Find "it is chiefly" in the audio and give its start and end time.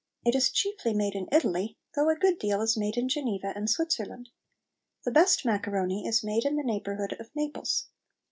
0.25-0.95